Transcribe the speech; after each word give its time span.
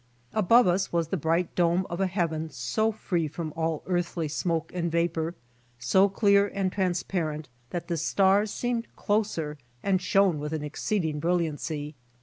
Above 0.33 0.65
us 0.65 0.91
was 0.91 1.09
the 1.09 1.15
bright 1.15 1.53
dome 1.53 1.85
lof 1.87 1.99
a 1.99 2.07
heaven 2.07 2.49
so 2.49 2.91
free 2.91 3.27
from 3.27 3.53
all 3.55 3.83
earthly 3.85 4.27
smoke 4.27 4.71
and 4.73 4.91
vapor, 4.91 5.35
so 5.77 6.09
clear 6.09 6.47
and 6.55 6.71
trans 6.71 7.03
parent, 7.03 7.49
that 7.69 7.87
the 7.87 7.95
stars 7.97 8.49
seemed 8.49 8.87
closer 8.95 9.59
and 9.83 10.01
shone 10.01 10.39
with 10.39 10.53
an 10.53 10.63
exceeding 10.63 11.19
brilliancy. 11.19 11.93